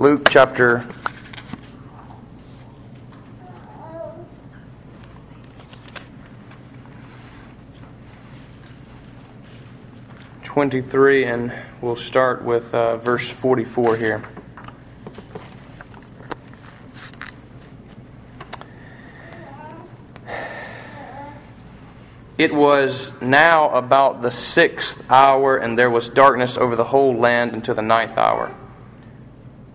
[0.00, 0.86] Luke chapter
[10.42, 11.52] 23, and
[11.82, 14.24] we'll start with uh, verse 44 here.
[22.38, 27.52] It was now about the sixth hour, and there was darkness over the whole land
[27.52, 28.54] until the ninth hour,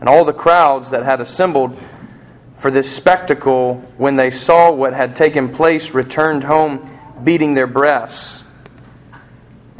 [0.00, 1.78] And all the crowds that had assembled
[2.56, 6.82] for this spectacle, when they saw what had taken place, returned home
[7.22, 8.44] beating their breasts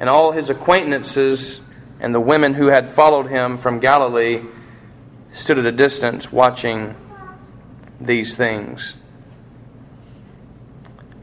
[0.00, 1.60] and all his acquaintances
[2.00, 4.42] and the women who had followed him from Galilee
[5.32, 6.96] stood at a distance watching
[8.00, 8.96] these things.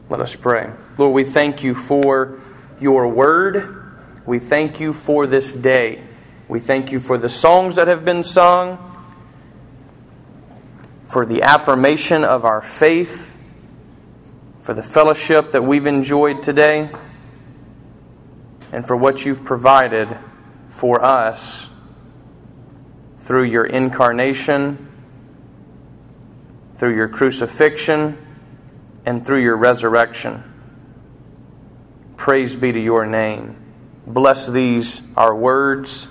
[0.08, 0.72] Let us pray.
[0.96, 2.40] Lord, we thank you for
[2.80, 3.84] your word.
[4.24, 6.04] We thank you for this day.
[6.46, 8.87] We thank you for the songs that have been sung,
[11.08, 13.34] for the affirmation of our faith,
[14.62, 16.90] for the fellowship that we've enjoyed today
[18.72, 20.18] and for what you've provided
[20.68, 21.70] for us
[23.16, 24.86] through your incarnation,
[26.76, 28.18] through your crucifixion,
[29.06, 30.44] and through your resurrection.
[32.16, 33.56] Praise be to your name.
[34.06, 36.08] Bless these, our words.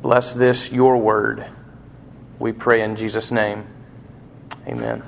[0.00, 1.44] Bless this, your word.
[2.38, 3.66] We pray in Jesus' name.
[4.66, 5.02] Amen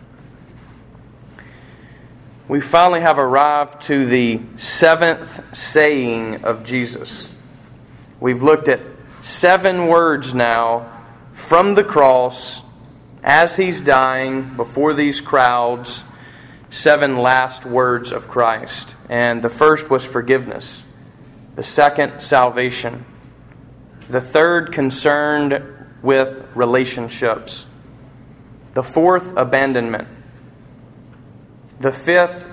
[2.49, 7.33] we finally have arrived to the seventh saying of Jesus.
[8.21, 8.81] We've looked at
[9.23, 10.93] seven words now
[11.33, 12.63] from the cross
[13.25, 16.05] as he's dying before these crowds,
[16.71, 18.95] seven last words of Christ.
[19.09, 20.85] And the first was forgiveness,
[21.57, 23.05] the second, salvation,
[24.09, 27.67] the third, concerned with relationships,
[28.75, 30.09] the fourth, abandonment
[31.81, 32.49] the fifth,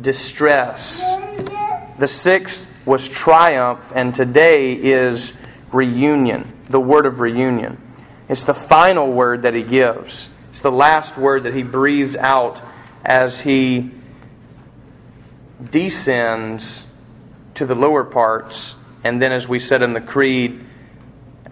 [0.00, 1.02] distress.
[1.98, 5.32] The sixth was triumph, and today is
[5.70, 7.80] reunion, the word of reunion.
[8.28, 10.30] It's the final word that he gives.
[10.50, 12.60] It's the last word that he breathes out
[13.04, 13.90] as he
[15.70, 16.86] descends
[17.54, 20.64] to the lower parts, and then, as we said in the Creed,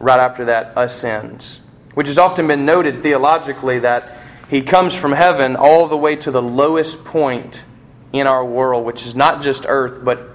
[0.00, 1.61] right after that, ascends.
[1.94, 6.33] Which has often been noted theologically that he comes from heaven all the way to
[6.33, 7.65] the lowest point
[8.12, 10.28] in our world, which is not just earth, but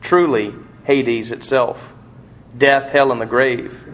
[0.00, 1.94] truly Hades itself
[2.56, 3.86] death, hell, and the grave.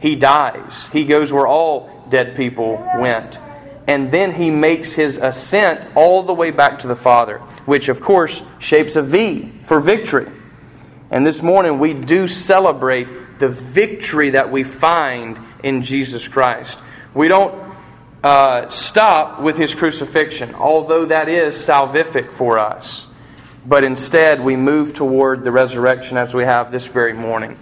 [0.00, 0.86] He dies.
[0.92, 3.40] He goes where all dead people went.
[3.86, 8.00] And then he makes his ascent all the way back to the Father, which of
[8.00, 10.30] course shapes a V for victory.
[11.10, 16.78] And this morning we do celebrate the victory that we find in Jesus Christ.
[17.14, 17.68] We don't
[18.22, 23.06] uh, stop with his crucifixion, although that is salvific for us.
[23.64, 27.58] But instead, we move toward the resurrection as we have this very morning.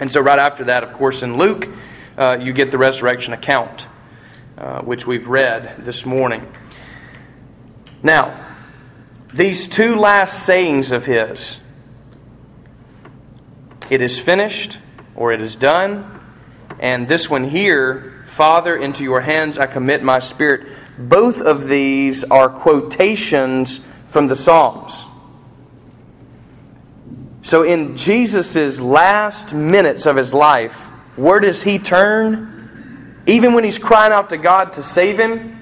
[0.00, 1.68] And so, right after that, of course, in Luke,
[2.16, 3.86] uh, you get the resurrection account,
[4.56, 6.50] uh, which we've read this morning.
[8.02, 8.46] Now,
[9.34, 11.60] these two last sayings of his,
[13.90, 14.78] it is finished
[15.14, 16.20] or it is done,
[16.78, 20.68] and this one here Father, into your hands I commit my spirit.
[20.96, 25.06] Both of these are quotations from the Psalms.
[27.42, 30.74] So, in Jesus' last minutes of his life,
[31.16, 33.16] where does he turn?
[33.26, 35.58] Even when he's crying out to God to save him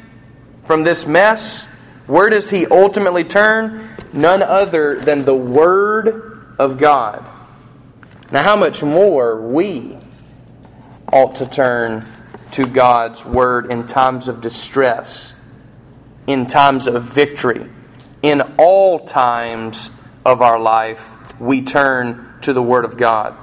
[0.65, 1.67] from this mess,
[2.07, 3.89] where does he ultimately turn?
[4.13, 7.25] None other than the Word of God.
[8.33, 9.99] Now, how much more we
[11.13, 12.05] ought to turn
[12.53, 15.35] to God's Word in times of distress,
[16.27, 17.71] in times of victory.
[18.23, 19.91] In all times
[20.25, 23.37] of our life, we turn to the Word of God.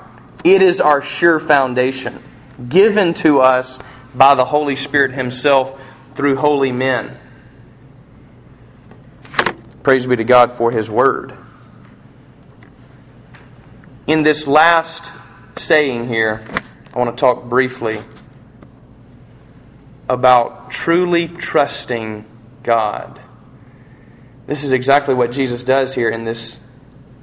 [0.44, 2.22] It is our sure foundation,
[2.70, 3.80] given to us
[4.14, 5.80] by the Holy Spirit Himself
[6.16, 7.18] through holy men.
[9.84, 11.38] Praise be to God for His Word.
[14.06, 15.14] In this last
[15.56, 16.44] saying here,
[16.94, 18.04] I want to talk briefly
[20.10, 22.26] about truly trusting
[22.64, 23.22] God.
[24.46, 26.60] This is exactly what Jesus does here in this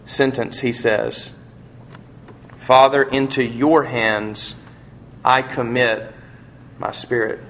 [0.06, 0.60] sentence.
[0.60, 1.32] He says,
[2.56, 4.54] Father, into your hands
[5.22, 6.14] I commit
[6.78, 7.40] my spirit.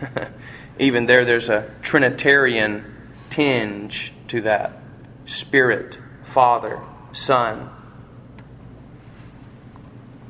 [0.78, 2.96] Even there, there's a Trinitarian
[3.28, 4.72] tinge to that
[5.26, 6.80] Spirit, Father,
[7.12, 7.68] Son.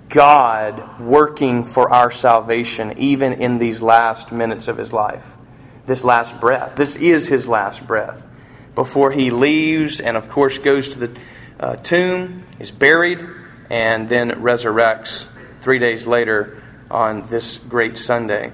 [0.09, 5.37] God working for our salvation, even in these last minutes of his life,
[5.87, 6.77] this last breath.
[6.77, 8.27] This is his last breath
[8.75, 11.21] before he leaves and, of course, goes to the
[11.61, 13.27] uh, tomb, is buried,
[13.71, 15.27] and then resurrects
[15.61, 18.53] three days later on this great Sunday.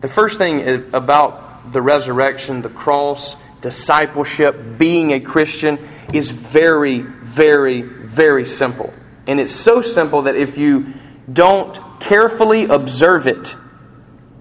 [0.00, 5.78] The first thing about the resurrection, the cross, discipleship, being a Christian
[6.12, 8.92] is very, very, very simple.
[9.28, 10.94] And it's so simple that if you
[11.32, 13.54] don't carefully observe it,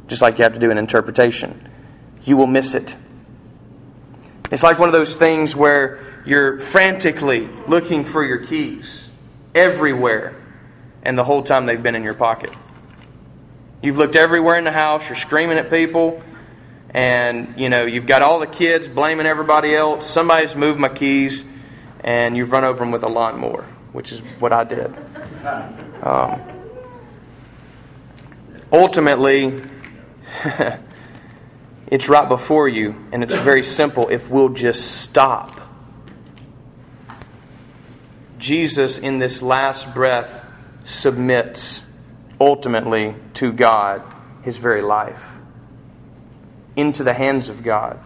[0.08, 1.70] just like you have to do an interpretation,
[2.24, 2.96] you will miss it.
[4.50, 9.10] It's like one of those things where you're frantically looking for your keys
[9.54, 10.36] everywhere,
[11.04, 12.52] and the whole time they've been in your pocket.
[13.82, 16.22] You've looked everywhere in the house, you're screaming at people,
[16.92, 20.10] and you know, you've got all the kids blaming everybody else.
[20.10, 21.46] Somebody's moved my keys,
[22.02, 23.66] and you've run over them with a lawnmower,
[23.98, 24.96] which is what I did.
[26.04, 26.40] Um,
[28.72, 29.60] ultimately,
[31.88, 35.60] it's right before you, and it's very simple if we'll just stop.
[38.38, 40.46] Jesus, in this last breath,
[40.86, 41.82] submits
[42.40, 44.04] ultimately to God
[44.44, 45.38] his very life,
[46.76, 48.00] into the hands of God.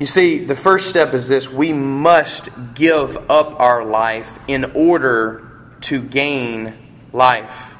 [0.00, 5.50] You see, the first step is this we must give up our life in order
[5.82, 6.74] to gain
[7.12, 7.76] life.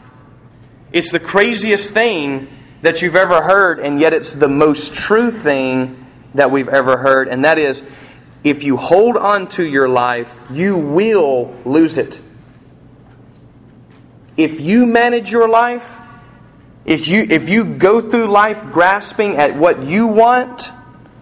[0.92, 2.48] It's the craziest thing
[2.82, 7.28] that you've ever heard, and yet it's the most true thing that we've ever heard,
[7.28, 7.82] and that is
[8.44, 12.20] if you hold on to your life, you will lose it.
[14.36, 16.00] If you manage your life,
[16.84, 20.70] if you, if you go through life grasping at what you want,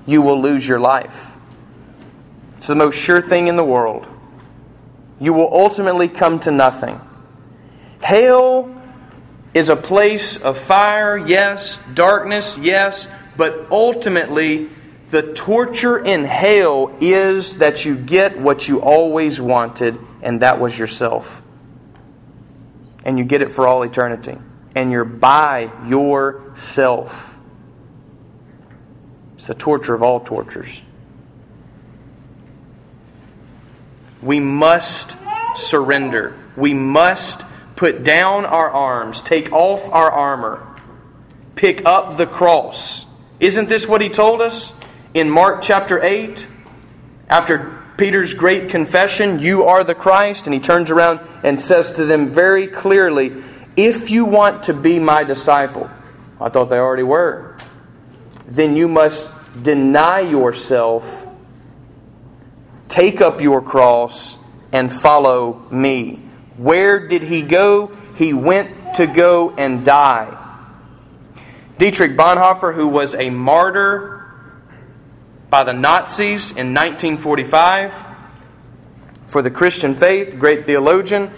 [0.06, 1.30] you will lose your life.
[2.58, 4.08] It's the most sure thing in the world.
[5.20, 7.00] You will ultimately come to nothing.
[8.00, 8.74] Hell
[9.54, 14.68] is a place of fire, yes, darkness, yes, but ultimately,
[15.10, 20.78] the torture in hell is that you get what you always wanted, and that was
[20.78, 21.42] yourself.
[23.04, 24.38] And you get it for all eternity.
[24.74, 27.31] And you're by yourself.
[29.42, 30.82] It's the torture of all tortures.
[34.22, 35.16] We must
[35.56, 36.38] surrender.
[36.56, 37.44] We must
[37.74, 40.64] put down our arms, take off our armor,
[41.56, 43.04] pick up the cross.
[43.40, 44.74] Isn't this what he told us
[45.12, 46.46] in Mark chapter 8?
[47.28, 52.04] After Peter's great confession, You are the Christ, and he turns around and says to
[52.04, 53.42] them very clearly,
[53.74, 55.90] If you want to be my disciple,
[56.40, 57.56] I thought they already were,
[58.46, 59.30] then you must
[59.62, 61.26] deny yourself,
[62.88, 64.38] take up your cross,
[64.72, 66.16] and follow me.
[66.56, 67.88] Where did he go?
[68.16, 70.38] He went to go and die.
[71.78, 74.24] Dietrich Bonhoeffer, who was a martyr
[75.50, 77.94] by the Nazis in 1945
[79.26, 81.30] for the Christian faith, great theologian,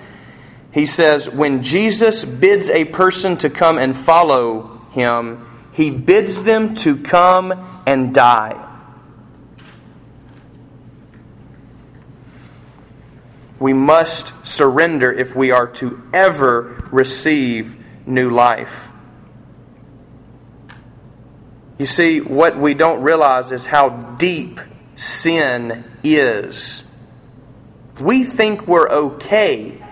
[0.72, 6.72] he says, When Jesus bids a person to come and follow him, he bids them
[6.76, 7.52] to come
[7.84, 8.64] and die.
[13.58, 17.76] We must surrender if we are to ever receive
[18.06, 18.88] new life.
[21.76, 24.60] You see, what we don't realize is how deep
[24.94, 26.84] sin is.
[27.98, 29.82] We think we're okay,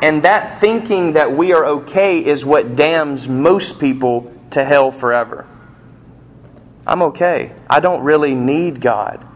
[0.00, 5.46] and that thinking that we are okay is what damns most people to hell forever.
[6.86, 7.54] I'm okay.
[7.68, 9.26] I don't really need God.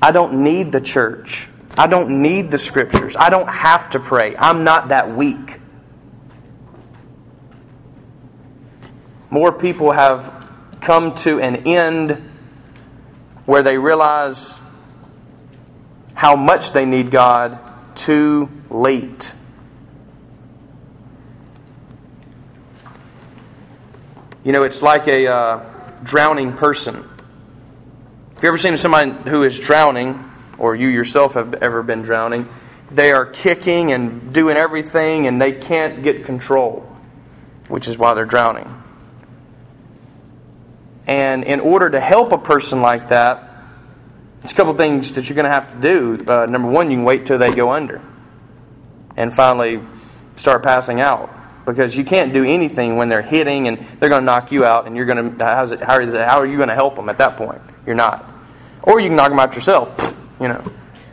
[0.00, 1.48] I don't need the church.
[1.76, 3.16] I don't need the scriptures.
[3.16, 4.36] I don't have to pray.
[4.36, 5.60] I'm not that weak.
[9.30, 10.48] More people have
[10.80, 12.30] come to an end
[13.46, 14.60] where they realize
[16.14, 17.58] how much they need God
[17.96, 19.34] too late.
[24.44, 27.08] You know, it's like a uh, drowning person.
[28.36, 30.30] If you ever seen somebody who is drowning?
[30.60, 32.46] or you yourself have ever been drowning,
[32.90, 36.86] they are kicking and doing everything and they can't get control.
[37.68, 38.66] which is why they're drowning.
[41.06, 43.62] And in order to help a person like that,
[44.40, 46.24] there's a couple things that you're going to have to do.
[46.26, 48.02] Uh, number one, you can wait till they go under
[49.16, 49.80] and finally
[50.34, 51.32] start passing out
[51.70, 54.86] because you can't do anything when they're hitting and they're going to knock you out
[54.86, 56.96] and you're going to how's it, how, is it, how are you going to help
[56.96, 57.62] them at that point?
[57.86, 58.28] You're not.
[58.82, 60.64] Or you can knock them out yourself you know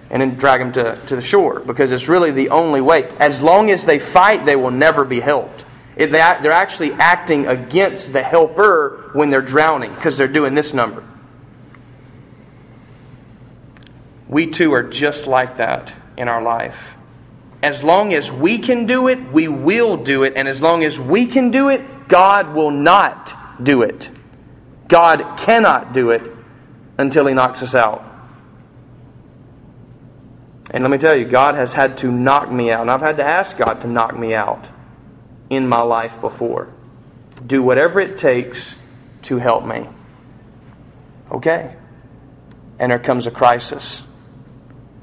[0.10, 3.04] and then drag them to, to the shore because it's really the only way.
[3.20, 5.66] As long as they fight they will never be helped.
[5.96, 10.74] It, they, they're actually acting against the helper when they're drowning because they're doing this
[10.74, 11.04] number.
[14.28, 16.97] We too are just like that in our life
[17.64, 20.34] as long as we can do it, we will do it.
[20.36, 23.34] And as long as we can do it, God will not
[23.64, 24.12] do it.
[24.88, 26.32] God cannot do it
[26.98, 28.04] until He knocks us out.
[30.72, 32.82] And let me tell you, God has had to knock me out.
[32.82, 34.68] And I've had to ask God to knock me out
[35.50, 36.74] in my life before.
[37.46, 38.78] Do whatever it takes
[39.24, 39.88] to help me.
[41.32, 41.76] Okay.
[42.80, 44.04] And there comes a crisis.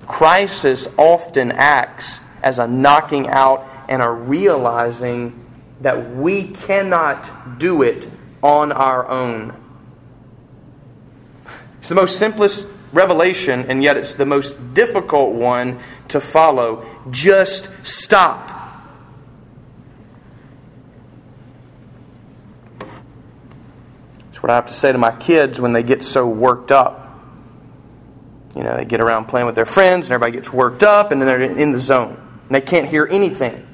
[0.06, 5.44] Crisis often acts as a knocking out and a realizing
[5.80, 8.06] that we cannot do it
[8.42, 9.56] on our own.
[11.78, 16.86] It's the most simplest revelation, and yet it's the most difficult one to follow.
[17.10, 18.50] Just stop.
[24.26, 27.00] That's what I have to say to my kids when they get so worked up.
[28.54, 31.20] You know, they get around playing with their friends, and everybody gets worked up, and
[31.20, 33.66] then they're in the zone and they can't hear anything.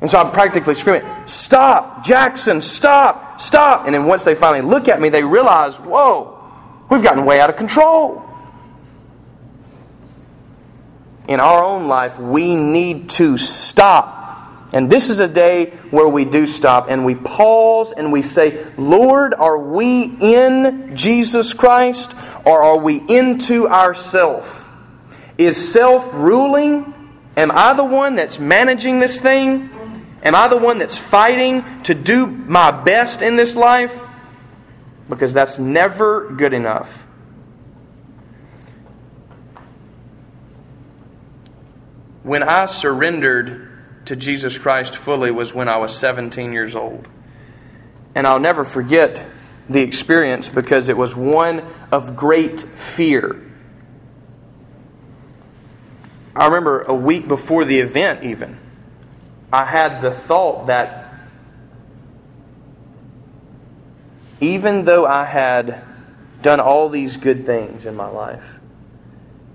[0.00, 3.86] And so I'm practically screaming, Stop, Jackson, stop, stop.
[3.86, 6.38] And then once they finally look at me, they realize, Whoa,
[6.90, 8.22] we've gotten way out of control.
[11.28, 14.16] In our own life, we need to stop.
[14.72, 18.64] And this is a day where we do stop and we pause and we say,
[18.76, 24.70] Lord, are we in Jesus Christ or are we into ourself?
[25.38, 26.94] Is self ruling
[27.36, 29.70] Am I the one that's managing this thing?
[30.22, 34.04] Am I the one that's fighting to do my best in this life?
[35.08, 37.06] Because that's never good enough.
[42.22, 43.66] When I surrendered
[44.06, 47.08] to Jesus Christ fully was when I was 17 years old.
[48.14, 49.26] And I'll never forget
[49.68, 51.62] the experience because it was one
[51.92, 53.45] of great fear.
[56.36, 58.58] I remember a week before the event, even,
[59.50, 61.14] I had the thought that
[64.38, 65.82] even though I had
[66.42, 68.44] done all these good things in my life,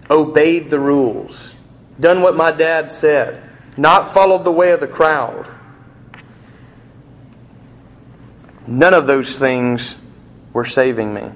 [0.10, 1.54] obeyed the rules,
[2.00, 3.48] done what my dad said,
[3.78, 5.48] not followed the way of the crowd,
[8.66, 9.98] none of those things
[10.52, 11.30] were saving me.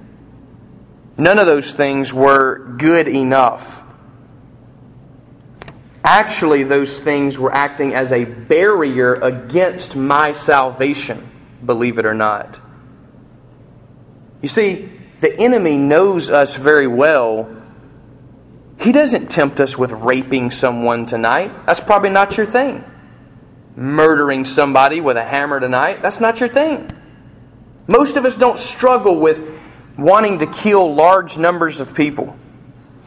[1.18, 3.85] None of those things were good enough
[6.06, 11.28] Actually, those things were acting as a barrier against my salvation,
[11.66, 12.60] believe it or not.
[14.44, 14.88] You see,
[15.20, 17.50] the enemy knows us very well.
[18.80, 21.66] He doesn't tempt us with raping someone tonight.
[21.66, 22.86] That's probably not your thing.
[23.76, 26.92] Murdering somebody with a hammer tonight, that's not your thing.
[27.88, 29.60] Most of us don't struggle with
[29.98, 32.38] wanting to kill large numbers of people.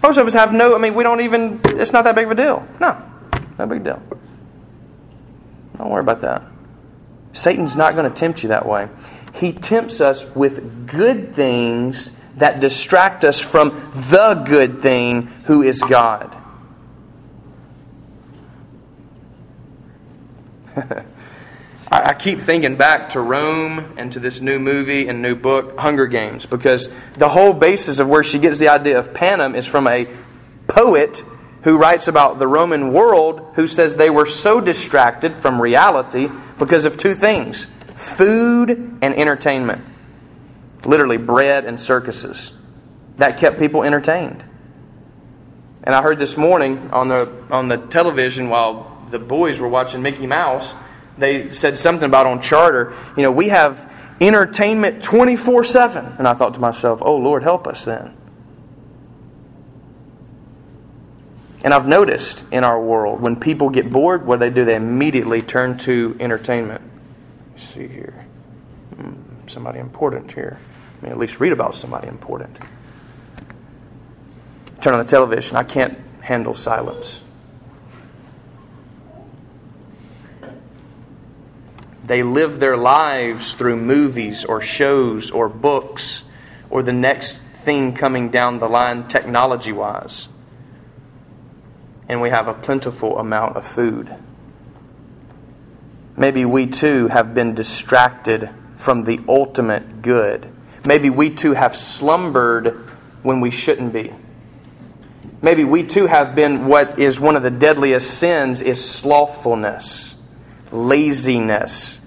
[0.03, 2.31] Most of us have no, I mean, we don't even, it's not that big of
[2.31, 2.67] a deal.
[2.81, 2.97] No,
[3.59, 4.03] no big deal.
[5.77, 6.45] Don't worry about that.
[7.33, 8.89] Satan's not going to tempt you that way.
[9.35, 15.83] He tempts us with good things that distract us from the good thing who is
[15.83, 16.37] God.
[21.91, 26.07] I, keep thinking back to Rome and to this new movie and new book, Hunger
[26.07, 29.87] Games, because the whole basis of where she gets the idea of Panem is from
[29.87, 30.07] a
[30.67, 31.25] poet
[31.63, 36.29] who writes about the Roman world who says they were so distracted from reality
[36.59, 37.65] because of two things
[37.95, 39.85] food and entertainment.
[40.85, 42.53] Literally, bread and circuses.
[43.17, 44.45] That kept people entertained.
[45.83, 50.03] And I heard this morning on the, on the television while the boys were watching
[50.03, 50.77] Mickey Mouse
[51.19, 56.17] they said something about on charter, you know, we have entertainment 24 7.
[56.19, 58.17] And I thought to myself, oh, Lord, help us then.
[61.65, 64.65] And I've noticed in our world, when people get bored, what do they do?
[64.65, 66.81] They immediately turn to entertainment.
[67.51, 68.25] Let's see here.
[68.95, 70.61] Hmm, somebody important here.
[70.99, 72.57] I mean, at least read about somebody important.
[74.81, 75.57] Turn on the television.
[75.57, 77.21] I can't handle silence.
[82.09, 86.25] They live their lives through movies or shows or books
[86.71, 90.31] or the next thing coming down the line technology wise.
[92.09, 94.15] And we have a plentiful amount of food.
[96.17, 100.49] Maybe we too have been distracted from the ultimate good.
[100.87, 102.69] Maybe we too have slumbered
[103.23, 104.15] when we shouldn't be.
[105.43, 110.17] Maybe we too have been what is one of the deadliest sins is slothfulness,
[110.73, 111.98] laziness.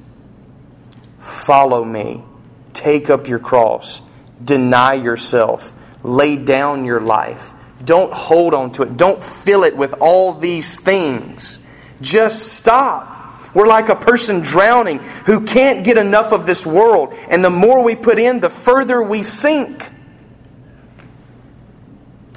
[1.42, 2.24] Follow me.
[2.72, 4.04] Take up your cross.
[4.44, 5.74] Deny yourself.
[6.04, 7.54] Lay down your life.
[7.84, 8.96] Don't hold on to it.
[8.96, 11.60] Don't fill it with all these things.
[12.00, 13.18] Just stop.
[13.56, 17.16] We're like a person drowning who can't get enough of this world.
[17.28, 19.90] And the more we put in, the further we sink.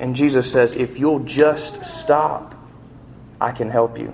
[0.01, 2.55] And Jesus says, if you'll just stop,
[3.39, 4.13] I can help you.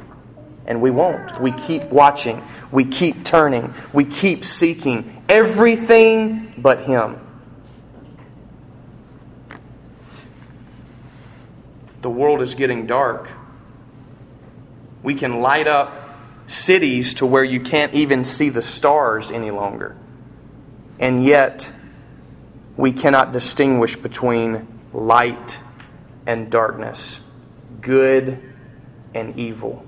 [0.66, 1.40] And we won't.
[1.40, 2.42] We keep watching.
[2.70, 3.74] We keep turning.
[3.92, 7.18] We keep seeking everything but Him.
[12.02, 13.28] The world is getting dark.
[15.02, 16.00] We can light up
[16.46, 19.96] cities to where you can't even see the stars any longer.
[20.98, 21.72] And yet,
[22.76, 25.58] we cannot distinguish between light
[26.26, 27.20] and darkness,
[27.80, 28.42] good
[29.14, 29.86] and evil.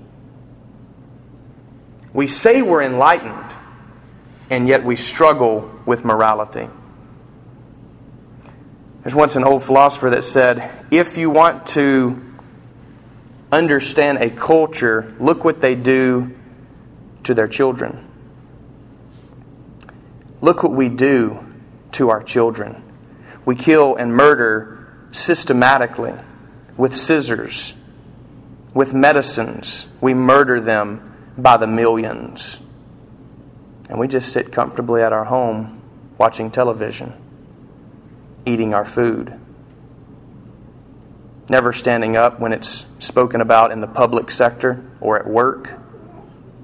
[2.13, 3.51] We say we're enlightened,
[4.49, 6.69] and yet we struggle with morality.
[9.01, 12.23] There's once an old philosopher that said, if you want to
[13.51, 16.35] understand a culture, look what they do
[17.23, 18.07] to their children.
[20.39, 21.45] Look what we do
[21.93, 22.83] to our children.
[23.45, 26.13] We kill and murder systematically
[26.77, 27.73] with scissors,
[28.73, 29.87] with medicines.
[29.99, 32.59] We murder them by the millions.
[33.89, 35.81] And we just sit comfortably at our home
[36.17, 37.13] watching television
[38.45, 39.39] eating our food.
[41.49, 45.73] Never standing up when it's spoken about in the public sector or at work.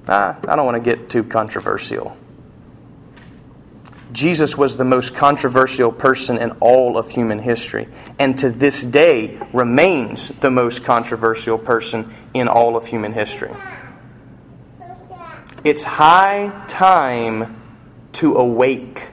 [0.08, 2.16] Ah, I don't want to get too controversial.
[4.12, 7.86] Jesus was the most controversial person in all of human history,
[8.18, 13.52] and to this day remains the most controversial person in all of human history.
[15.64, 17.60] It's high time
[18.12, 19.10] to awake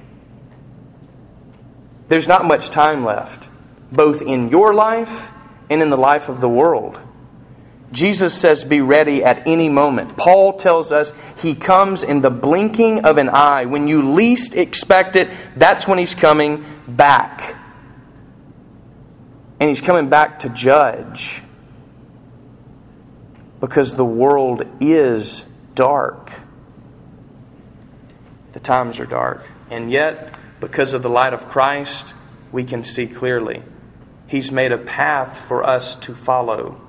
[2.07, 3.49] there's not much time left,
[3.91, 5.29] both in your life
[5.69, 6.99] and in the life of the world.
[7.91, 10.15] Jesus says, Be ready at any moment.
[10.17, 13.65] Paul tells us he comes in the blinking of an eye.
[13.65, 17.55] When you least expect it, that's when he's coming back.
[19.59, 21.41] And he's coming back to judge.
[23.59, 25.45] Because the world is
[25.77, 26.31] dark.
[28.53, 29.45] The times are dark.
[29.69, 32.15] And yet, because of the light of Christ,
[32.51, 33.61] we can see clearly.
[34.25, 36.81] He's made a path for us to follow.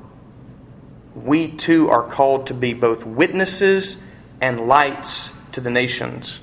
[1.14, 4.00] We too are called to be both witnesses
[4.40, 6.40] and lights to the nations.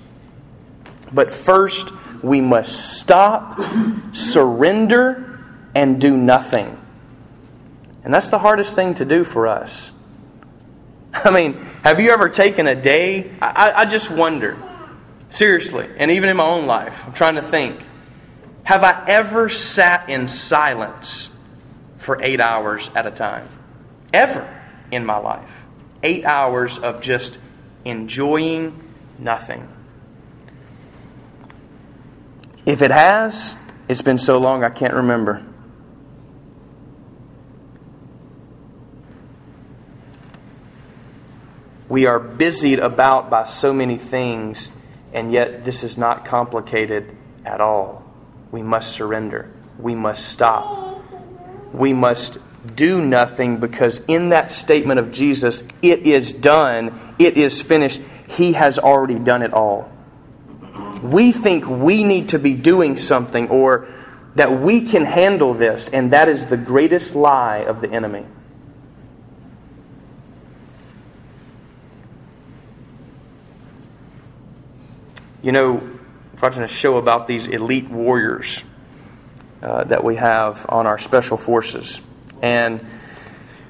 [1.11, 1.91] But first,
[2.23, 3.59] we must stop,
[4.13, 5.39] surrender,
[5.73, 6.79] and do nothing.
[8.03, 9.91] And that's the hardest thing to do for us.
[11.23, 13.31] I mean, have you ever taken a day?
[13.41, 14.57] I, I just wonder
[15.35, 17.81] Seriously, and even in my own life, I'm trying to think.
[18.63, 21.29] Have I ever sat in silence
[21.97, 23.49] for eight hours at a time?
[24.13, 24.49] Ever
[24.91, 25.65] in my life.
[26.03, 27.39] Eight hours of just
[27.83, 28.81] enjoying
[29.19, 29.67] nothing.
[32.65, 33.57] If it has,
[33.89, 35.45] it's been so long I can't remember.
[41.95, 44.69] We are busied about by so many things
[45.13, 48.03] and yet, this is not complicated at all.
[48.51, 49.49] We must surrender.
[49.79, 51.01] We must stop.
[51.71, 52.37] We must
[52.75, 58.51] do nothing because, in that statement of Jesus, it is done, it is finished, He
[58.51, 59.89] has already done it all.
[61.01, 63.87] We think we need to be doing something or
[64.35, 68.25] that we can handle this, and that is the greatest lie of the enemy.
[75.45, 75.87] You know,
[76.41, 78.63] watching a show about these elite warriors
[79.61, 82.01] uh, that we have on our special forces.
[82.41, 82.83] And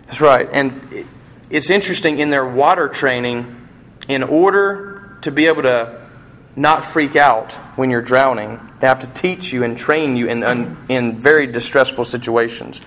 [0.06, 0.48] that's right.
[0.54, 1.06] And
[1.50, 3.68] it's interesting in their water training,
[4.08, 6.02] in order to be able to
[6.56, 10.78] not freak out when you're drowning, they have to teach you and train you in,
[10.88, 12.80] in very distressful situations.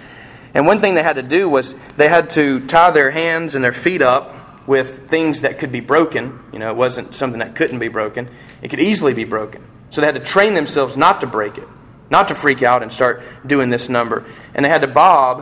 [0.54, 3.62] And one thing they had to do was they had to tie their hands and
[3.62, 4.34] their feet up
[4.68, 6.38] with things that could be broken.
[6.52, 8.28] You know, it wasn't something that couldn't be broken.
[8.60, 9.66] It could easily be broken.
[9.90, 11.66] So they had to train themselves not to break it,
[12.10, 14.26] not to freak out and start doing this number.
[14.54, 15.40] And they had to bob,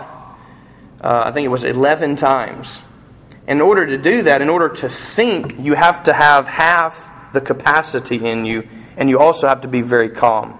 [1.01, 2.83] uh, I think it was 11 times.
[3.49, 7.41] In order to do that, in order to sink, you have to have half the
[7.41, 10.53] capacity in you, and you also have to be very calm,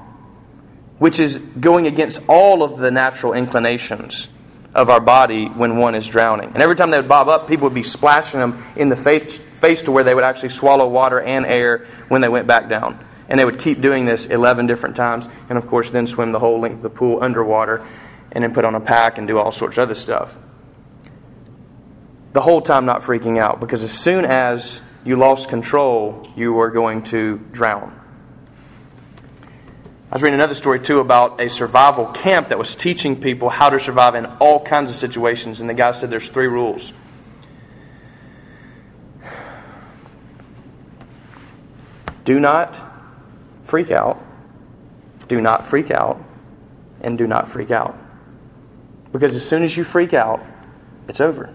[0.99, 4.29] which is going against all of the natural inclinations
[4.77, 6.51] of our body when one is drowning.
[6.51, 9.39] And every time they would bob up, people would be splashing them in the face,
[9.39, 13.03] face to where they would actually swallow water and air when they went back down.
[13.29, 16.39] And they would keep doing this 11 different times, and of course, then swim the
[16.39, 17.85] whole length of the pool underwater,
[18.31, 20.37] and then put on a pack and do all sorts of other stuff.
[22.35, 26.71] The whole time not freaking out, because as soon as you lost control, you were
[26.71, 27.99] going to drown.
[30.17, 33.69] I was reading another story too about a survival camp that was teaching people how
[33.69, 35.61] to survive in all kinds of situations.
[35.61, 36.95] And the guy said there's three rules.
[42.25, 42.81] Do not
[43.65, 44.25] freak out,
[45.29, 46.19] do not freak out,
[47.03, 47.95] and do not freak out.
[49.13, 50.43] Because as soon as you freak out,
[51.09, 51.55] it's over.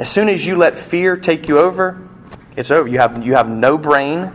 [0.00, 2.08] As soon as you let fear take you over,
[2.56, 2.88] it's over.
[2.88, 4.32] You have, you have no brain,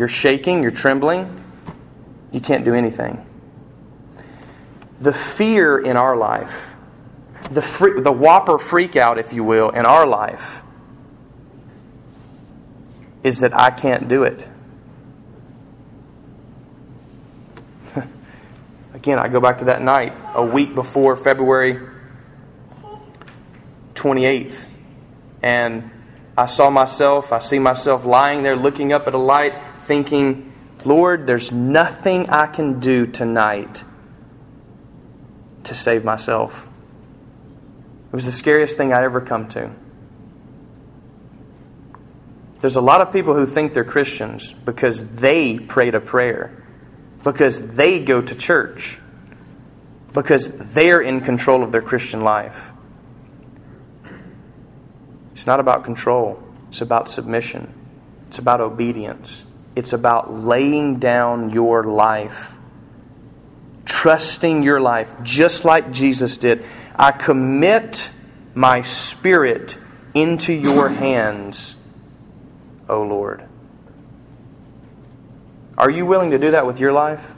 [0.00, 1.44] you're shaking, you're trembling
[2.32, 3.24] you can't do anything.
[5.00, 6.74] The fear in our life,
[7.50, 10.62] the, free, the whopper freak out, if you will, in our life,
[13.22, 14.46] is that I can't do it.
[18.94, 21.80] Again, I go back to that night, a week before February
[23.94, 24.64] 28th,
[25.42, 25.90] and
[26.38, 30.52] I saw myself, I see myself lying there looking up at a light, thinking,
[30.86, 33.82] Lord, there's nothing I can do tonight
[35.64, 36.68] to save myself.
[38.06, 39.74] It was the scariest thing I ever come to.
[42.60, 46.64] There's a lot of people who think they're Christians because they prayed a prayer,
[47.24, 48.98] because they go to church,
[50.12, 52.72] because they're in control of their Christian life.
[55.32, 57.74] It's not about control, it's about submission,
[58.28, 59.45] it's about obedience.
[59.76, 62.56] It's about laying down your life,
[63.84, 66.64] trusting your life, just like Jesus did.
[66.96, 68.10] I commit
[68.54, 69.78] my spirit
[70.14, 71.76] into your hands,
[72.88, 73.44] O Lord.
[75.76, 77.34] Are you willing to do that with your life?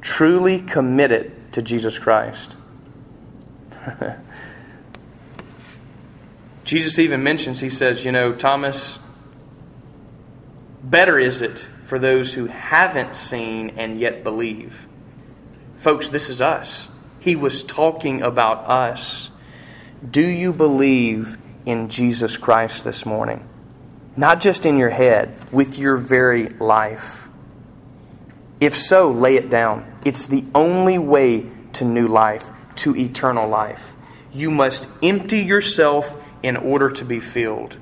[0.00, 2.56] Truly commit it to Jesus Christ.
[6.64, 8.98] Jesus even mentions, he says, you know, Thomas,
[10.84, 14.86] Better is it for those who haven't seen and yet believe.
[15.78, 16.90] Folks, this is us.
[17.20, 19.30] He was talking about us.
[20.08, 23.48] Do you believe in Jesus Christ this morning?
[24.14, 27.28] Not just in your head, with your very life.
[28.60, 29.90] If so, lay it down.
[30.04, 33.96] It's the only way to new life, to eternal life.
[34.32, 37.78] You must empty yourself in order to be filled.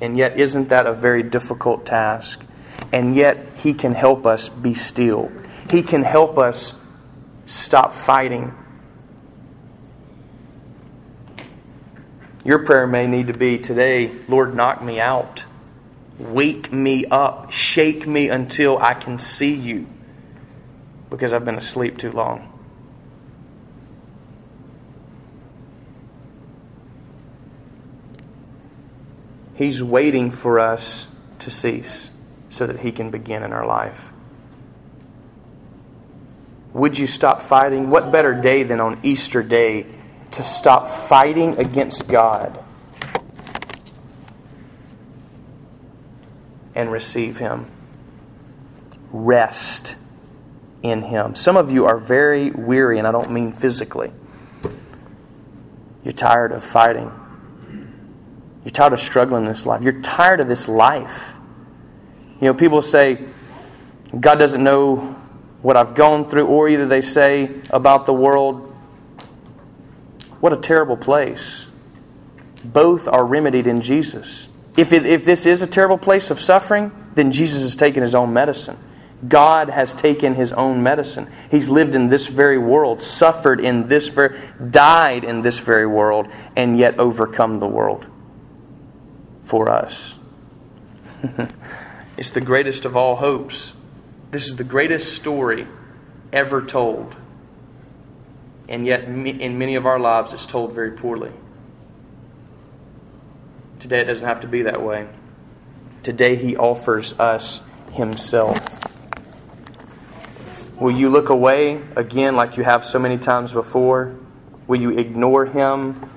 [0.00, 2.44] And yet, isn't that a very difficult task?
[2.92, 5.30] And yet, He can help us be still.
[5.70, 6.74] He can help us
[7.46, 8.54] stop fighting.
[12.44, 15.44] Your prayer may need to be today, Lord, knock me out.
[16.18, 17.50] Wake me up.
[17.50, 19.86] Shake me until I can see you
[21.10, 22.53] because I've been asleep too long.
[29.54, 31.06] He's waiting for us
[31.40, 32.10] to cease
[32.48, 34.12] so that He can begin in our life.
[36.72, 37.88] Would you stop fighting?
[37.90, 39.86] What better day than on Easter Day
[40.32, 42.58] to stop fighting against God
[46.74, 47.70] and receive Him?
[49.12, 49.94] Rest
[50.82, 51.36] in Him.
[51.36, 54.12] Some of you are very weary, and I don't mean physically.
[56.02, 57.12] You're tired of fighting.
[58.64, 59.82] You're tired of struggling in this life.
[59.82, 61.34] You're tired of this life.
[62.40, 63.26] You know, people say,
[64.18, 65.16] God doesn't know
[65.60, 68.74] what I've gone through, or either they say about the world,
[70.40, 71.66] what a terrible place.
[72.64, 74.48] Both are remedied in Jesus.
[74.76, 78.14] If, it, if this is a terrible place of suffering, then Jesus has taken his
[78.14, 78.78] own medicine.
[79.28, 81.30] God has taken his own medicine.
[81.50, 84.38] He's lived in this very world, suffered in this very,
[84.70, 88.06] died in this very world, and yet overcome the world
[89.44, 90.16] for us.
[92.16, 93.74] it's the greatest of all hopes.
[94.30, 95.66] This is the greatest story
[96.32, 97.16] ever told.
[98.68, 101.30] And yet, in many of our lives, it's told very poorly.
[103.78, 105.06] Today, it doesn't have to be that way.
[106.02, 108.58] Today, He offers us Himself.
[110.80, 114.16] Will you look away again like you have so many times before?
[114.66, 116.10] Will you ignore Him?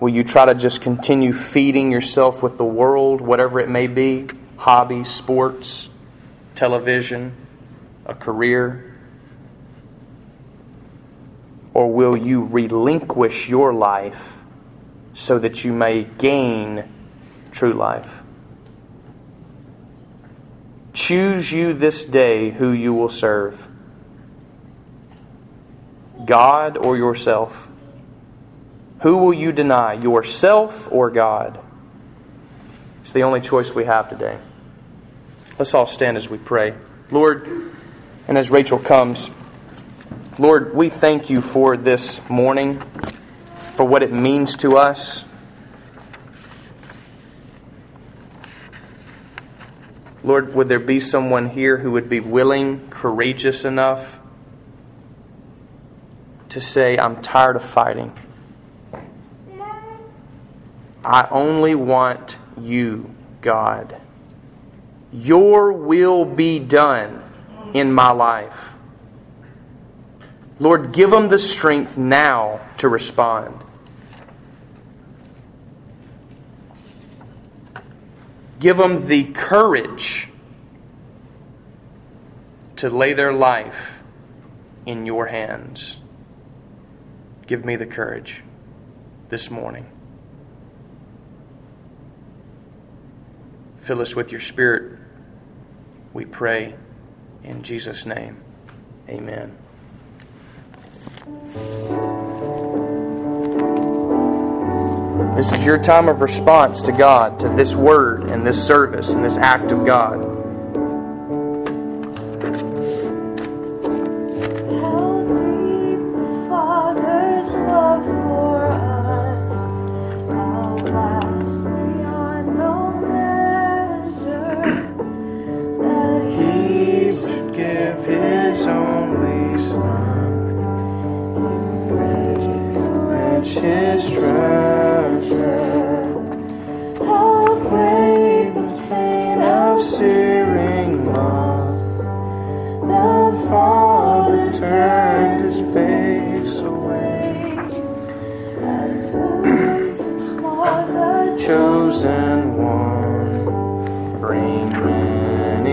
[0.00, 4.28] Will you try to just continue feeding yourself with the world, whatever it may be
[4.56, 5.88] hobbies, sports,
[6.54, 7.32] television,
[8.06, 8.94] a career?
[11.74, 14.38] Or will you relinquish your life
[15.14, 16.88] so that you may gain
[17.50, 18.22] true life?
[20.92, 23.68] Choose you this day who you will serve
[26.24, 27.67] God or yourself.
[29.00, 31.60] Who will you deny, yourself or God?
[33.02, 34.38] It's the only choice we have today.
[35.58, 36.74] Let's all stand as we pray.
[37.10, 37.48] Lord,
[38.26, 39.30] and as Rachel comes,
[40.38, 42.80] Lord, we thank you for this morning,
[43.54, 45.24] for what it means to us.
[50.24, 54.18] Lord, would there be someone here who would be willing, courageous enough
[56.50, 58.12] to say, I'm tired of fighting?
[61.08, 63.96] I only want you, God.
[65.10, 67.22] Your will be done
[67.72, 68.74] in my life.
[70.60, 73.58] Lord, give them the strength now to respond.
[78.60, 80.28] Give them the courage
[82.76, 84.02] to lay their life
[84.84, 85.96] in your hands.
[87.46, 88.42] Give me the courage
[89.30, 89.86] this morning.
[93.88, 94.98] Fill us with your Spirit,
[96.12, 96.74] we pray.
[97.42, 98.36] In Jesus' name,
[99.08, 99.56] amen.
[105.34, 109.24] This is your time of response to God, to this word and this service and
[109.24, 110.27] this act of God.